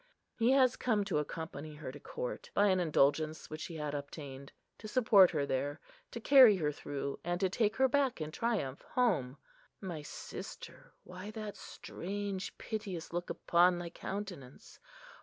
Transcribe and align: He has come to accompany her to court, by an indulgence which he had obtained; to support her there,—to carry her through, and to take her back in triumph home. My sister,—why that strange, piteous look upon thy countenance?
He 0.39 0.49
has 0.53 0.77
come 0.77 1.03
to 1.03 1.19
accompany 1.19 1.75
her 1.75 1.91
to 1.91 1.99
court, 1.99 2.49
by 2.55 2.69
an 2.69 2.79
indulgence 2.79 3.51
which 3.51 3.65
he 3.65 3.75
had 3.75 3.93
obtained; 3.93 4.51
to 4.79 4.87
support 4.87 5.29
her 5.29 5.45
there,—to 5.45 6.19
carry 6.19 6.55
her 6.55 6.71
through, 6.71 7.19
and 7.23 7.39
to 7.39 7.49
take 7.51 7.75
her 7.75 7.87
back 7.87 8.19
in 8.19 8.31
triumph 8.31 8.81
home. 8.81 9.37
My 9.79 10.01
sister,—why 10.01 11.29
that 11.29 11.55
strange, 11.55 12.57
piteous 12.57 13.13
look 13.13 13.29
upon 13.29 13.77
thy 13.77 13.91
countenance? 13.91 14.79